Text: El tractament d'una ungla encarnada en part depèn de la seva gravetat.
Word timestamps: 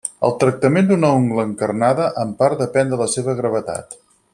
El 0.27 0.31
tractament 0.43 0.87
d'una 0.91 1.11
ungla 1.17 1.45
encarnada 1.49 2.09
en 2.25 2.35
part 2.43 2.67
depèn 2.67 2.93
de 2.95 3.03
la 3.05 3.11
seva 3.19 3.41
gravetat. 3.43 3.99